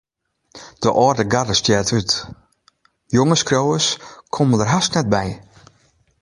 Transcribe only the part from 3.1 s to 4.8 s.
jonge skriuwers komme der